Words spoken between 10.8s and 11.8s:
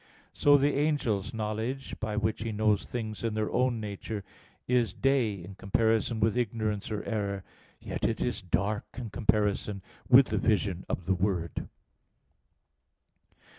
of the Word.